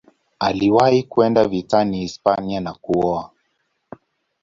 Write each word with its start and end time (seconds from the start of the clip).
Aliwahi 0.39 1.03
kwenda 1.03 1.47
vitani 1.47 1.97
Hispania 1.99 2.59
na 2.59 2.73
kuoa. 2.73 3.31